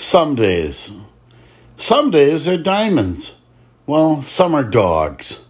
Some 0.00 0.36
days. 0.36 0.92
Some 1.76 2.12
days 2.12 2.46
are 2.46 2.56
diamonds. 2.56 3.40
Well, 3.84 4.22
some 4.22 4.54
are 4.54 4.62
dogs. 4.62 5.40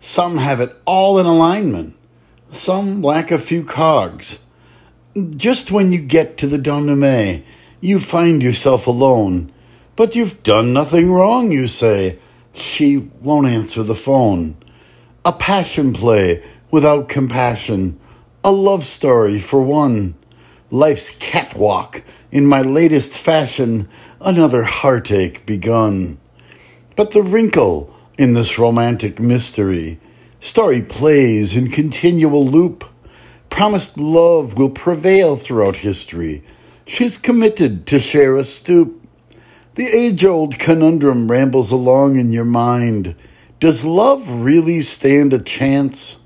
Some 0.00 0.36
have 0.36 0.60
it 0.60 0.76
all 0.84 1.18
in 1.18 1.24
alignment. 1.24 1.96
Some 2.52 3.00
lack 3.00 3.30
a 3.30 3.38
few 3.38 3.64
cogs. 3.64 4.44
Just 5.30 5.70
when 5.70 5.92
you 5.92 5.98
get 5.98 6.36
to 6.36 6.46
the 6.46 6.58
denouement, 6.58 7.46
you 7.80 7.98
find 7.98 8.42
yourself 8.42 8.86
alone. 8.86 9.50
But 9.96 10.14
you've 10.14 10.42
done 10.42 10.74
nothing 10.74 11.10
wrong, 11.10 11.50
you 11.50 11.66
say. 11.66 12.18
She 12.52 12.98
won't 12.98 13.46
answer 13.46 13.82
the 13.82 13.94
phone. 13.94 14.58
A 15.24 15.32
passion 15.32 15.94
play 15.94 16.44
without 16.70 17.08
compassion. 17.08 17.98
A 18.44 18.52
love 18.52 18.84
story 18.84 19.38
for 19.38 19.62
one 19.62 20.16
life's 20.70 21.08
catwalk 21.10 22.02
in 22.30 22.46
my 22.46 22.62
latest 22.62 23.16
fashion, 23.16 23.88
another 24.20 24.64
heartache 24.64 25.46
begun. 25.46 26.18
But 26.96 27.12
the 27.12 27.22
wrinkle 27.22 27.94
in 28.18 28.34
this 28.34 28.58
romantic 28.58 29.20
mystery, 29.20 30.00
story 30.40 30.82
plays 30.82 31.56
in 31.56 31.70
continual 31.70 32.46
loop. 32.46 32.84
Promised 33.50 33.98
love 33.98 34.58
will 34.58 34.70
prevail 34.70 35.36
throughout 35.36 35.76
history. 35.76 36.42
She's 36.86 37.18
committed 37.18 37.86
to 37.88 38.00
share 38.00 38.36
a 38.36 38.44
stoop. 38.44 39.02
The 39.74 39.86
age 39.86 40.24
old 40.24 40.58
conundrum 40.58 41.30
rambles 41.30 41.70
along 41.70 42.18
in 42.18 42.32
your 42.32 42.44
mind. 42.44 43.14
Does 43.60 43.84
love 43.84 44.28
really 44.28 44.80
stand 44.80 45.32
a 45.32 45.40
chance? 45.40 46.20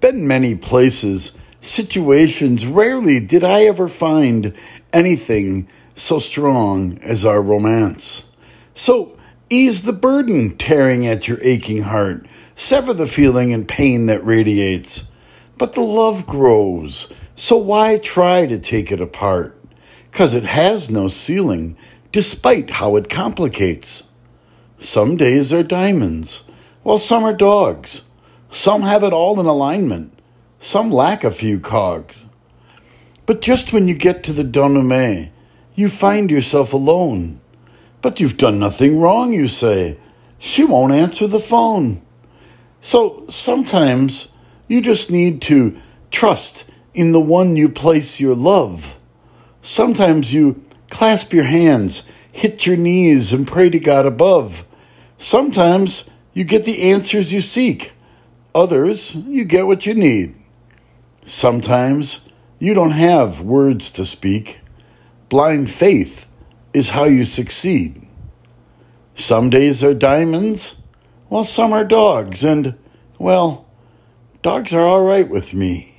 Been 0.00 0.26
many 0.26 0.54
places 0.54 1.38
situations, 1.62 2.66
rarely 2.66 3.20
did 3.20 3.44
I 3.44 3.62
ever 3.62 3.88
find 3.88 4.52
anything 4.92 5.68
so 5.94 6.18
strong 6.18 6.98
as 7.02 7.24
our 7.24 7.40
romance. 7.40 8.28
So 8.74 9.16
ease 9.48 9.84
the 9.84 9.92
burden 9.92 10.56
tearing 10.56 11.06
at 11.06 11.28
your 11.28 11.38
aching 11.42 11.82
heart, 11.82 12.26
sever 12.56 12.92
the 12.92 13.06
feeling 13.06 13.52
and 13.52 13.68
pain 13.68 14.06
that 14.06 14.24
radiates. 14.26 15.10
But 15.56 15.74
the 15.74 15.82
love 15.82 16.26
grows, 16.26 17.12
so 17.36 17.56
why 17.56 17.98
try 17.98 18.46
to 18.46 18.58
take 18.58 18.90
it 18.90 19.00
apart? 19.00 19.56
Cause 20.10 20.34
it 20.34 20.44
has 20.44 20.90
no 20.90 21.08
ceiling, 21.08 21.76
despite 22.10 22.70
how 22.70 22.96
it 22.96 23.08
complicates. 23.08 24.12
Some 24.80 25.16
days 25.16 25.52
are 25.52 25.62
diamonds, 25.62 26.50
while 26.82 26.98
some 26.98 27.24
are 27.24 27.32
dogs. 27.32 28.02
Some 28.50 28.82
have 28.82 29.04
it 29.04 29.12
all 29.12 29.38
in 29.40 29.46
alignment 29.46 30.12
some 30.62 30.92
lack 30.92 31.24
a 31.24 31.30
few 31.32 31.58
cogs. 31.58 32.24
But 33.26 33.40
just 33.40 33.72
when 33.72 33.88
you 33.88 33.94
get 33.94 34.22
to 34.24 34.32
the 34.32 34.44
denouement, 34.44 35.32
you 35.74 35.88
find 35.88 36.30
yourself 36.30 36.72
alone. 36.72 37.40
But 38.00 38.20
you've 38.20 38.36
done 38.36 38.60
nothing 38.60 39.00
wrong, 39.00 39.32
you 39.32 39.48
say. 39.48 39.98
She 40.38 40.62
won't 40.64 40.92
answer 40.92 41.26
the 41.26 41.40
phone. 41.40 42.00
So 42.80 43.24
sometimes 43.28 44.28
you 44.68 44.80
just 44.80 45.10
need 45.10 45.42
to 45.42 45.76
trust 46.12 46.64
in 46.94 47.10
the 47.10 47.20
one 47.20 47.56
you 47.56 47.68
place 47.68 48.20
your 48.20 48.36
love. 48.36 48.96
Sometimes 49.62 50.32
you 50.32 50.64
clasp 50.90 51.32
your 51.32 51.44
hands, 51.44 52.08
hit 52.30 52.66
your 52.66 52.76
knees, 52.76 53.32
and 53.32 53.48
pray 53.48 53.68
to 53.68 53.80
God 53.80 54.06
above. 54.06 54.64
Sometimes 55.18 56.08
you 56.34 56.44
get 56.44 56.62
the 56.62 56.82
answers 56.92 57.32
you 57.32 57.40
seek. 57.40 57.92
Others, 58.54 59.16
you 59.16 59.44
get 59.44 59.66
what 59.66 59.86
you 59.86 59.94
need. 59.94 60.36
Sometimes 61.24 62.28
you 62.58 62.74
don't 62.74 62.90
have 62.90 63.40
words 63.40 63.90
to 63.92 64.04
speak. 64.04 64.60
Blind 65.28 65.70
faith 65.70 66.28
is 66.72 66.90
how 66.90 67.04
you 67.04 67.24
succeed. 67.24 68.06
Some 69.14 69.50
days 69.50 69.84
are 69.84 69.94
diamonds, 69.94 70.82
while 71.28 71.44
some 71.44 71.72
are 71.72 71.84
dogs, 71.84 72.44
and, 72.44 72.74
well, 73.18 73.66
dogs 74.42 74.74
are 74.74 74.84
all 74.84 75.04
right 75.04 75.28
with 75.28 75.54
me. 75.54 75.91